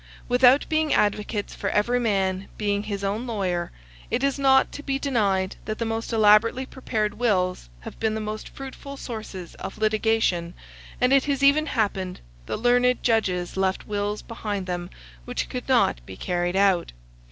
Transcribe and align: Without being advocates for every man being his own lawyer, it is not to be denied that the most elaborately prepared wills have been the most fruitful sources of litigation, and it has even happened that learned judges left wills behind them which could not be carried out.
Without 0.27 0.67
being 0.67 0.95
advocates 0.95 1.53
for 1.53 1.69
every 1.69 1.99
man 1.99 2.47
being 2.57 2.81
his 2.81 3.03
own 3.03 3.27
lawyer, 3.27 3.71
it 4.09 4.23
is 4.23 4.39
not 4.39 4.71
to 4.71 4.81
be 4.81 4.97
denied 4.97 5.57
that 5.65 5.77
the 5.77 5.85
most 5.85 6.11
elaborately 6.11 6.65
prepared 6.65 7.19
wills 7.19 7.69
have 7.81 7.99
been 7.99 8.15
the 8.15 8.19
most 8.19 8.49
fruitful 8.49 8.97
sources 8.97 9.53
of 9.59 9.77
litigation, 9.77 10.55
and 10.99 11.13
it 11.13 11.25
has 11.25 11.43
even 11.43 11.67
happened 11.67 12.19
that 12.47 12.57
learned 12.57 13.03
judges 13.03 13.55
left 13.55 13.85
wills 13.85 14.23
behind 14.23 14.65
them 14.65 14.89
which 15.25 15.49
could 15.49 15.69
not 15.69 16.03
be 16.07 16.17
carried 16.17 16.55
out. 16.55 16.93